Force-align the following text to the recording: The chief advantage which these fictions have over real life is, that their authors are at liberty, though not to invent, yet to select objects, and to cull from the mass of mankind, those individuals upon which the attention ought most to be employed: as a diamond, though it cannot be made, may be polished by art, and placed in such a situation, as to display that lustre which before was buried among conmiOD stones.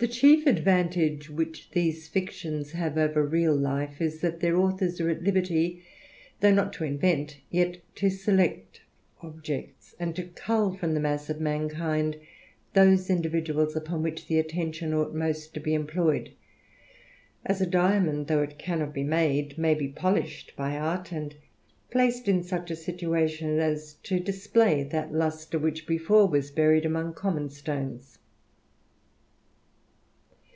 The 0.00 0.06
chief 0.06 0.46
advantage 0.46 1.28
which 1.28 1.72
these 1.72 2.06
fictions 2.06 2.70
have 2.70 2.96
over 2.96 3.26
real 3.26 3.56
life 3.56 4.00
is, 4.00 4.20
that 4.20 4.38
their 4.38 4.56
authors 4.56 5.00
are 5.00 5.10
at 5.10 5.24
liberty, 5.24 5.82
though 6.38 6.54
not 6.54 6.72
to 6.74 6.84
invent, 6.84 7.38
yet 7.50 7.78
to 7.96 8.08
select 8.08 8.82
objects, 9.22 9.96
and 9.98 10.14
to 10.14 10.22
cull 10.22 10.72
from 10.72 10.94
the 10.94 11.00
mass 11.00 11.28
of 11.28 11.40
mankind, 11.40 12.14
those 12.74 13.10
individuals 13.10 13.74
upon 13.74 14.04
which 14.04 14.28
the 14.28 14.38
attention 14.38 14.94
ought 14.94 15.16
most 15.16 15.52
to 15.54 15.58
be 15.58 15.74
employed: 15.74 16.30
as 17.44 17.60
a 17.60 17.66
diamond, 17.66 18.28
though 18.28 18.44
it 18.44 18.56
cannot 18.56 18.94
be 18.94 19.02
made, 19.02 19.58
may 19.58 19.74
be 19.74 19.88
polished 19.88 20.52
by 20.54 20.76
art, 20.76 21.10
and 21.10 21.34
placed 21.90 22.28
in 22.28 22.44
such 22.44 22.70
a 22.70 22.76
situation, 22.76 23.58
as 23.58 23.94
to 24.04 24.20
display 24.20 24.84
that 24.84 25.12
lustre 25.12 25.58
which 25.58 25.88
before 25.88 26.28
was 26.28 26.52
buried 26.52 26.86
among 26.86 27.12
conmiOD 27.12 27.50
stones. 27.50 28.20